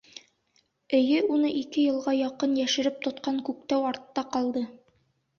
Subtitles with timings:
[0.99, 4.65] Эйе, уны ике йылға яҡын йәшереп готҡан Күктау артта ҡалды.